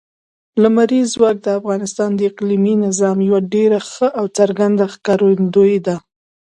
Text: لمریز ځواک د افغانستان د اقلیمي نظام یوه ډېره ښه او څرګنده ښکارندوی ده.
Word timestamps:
لمریز 0.61 1.07
ځواک 1.15 1.37
د 1.43 1.47
افغانستان 1.59 2.09
د 2.15 2.19
اقلیمي 2.29 2.73
نظام 2.85 3.17
یوه 3.27 3.39
ډېره 3.53 3.79
ښه 3.89 4.07
او 4.19 4.25
څرګنده 4.37 4.85
ښکارندوی 4.93 5.75
ده. 5.85 5.95